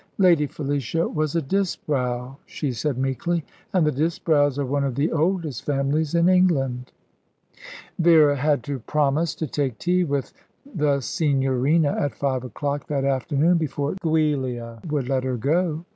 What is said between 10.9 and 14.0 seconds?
Signorina at five o'clock that afternoon before